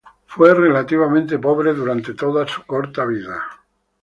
Fue 0.25 0.55
relativamente 0.55 1.37
pobre 1.37 1.75
durante 1.75 2.15
toda 2.15 2.47
su 2.47 2.63
corta 2.63 3.05
vida. 3.05 3.39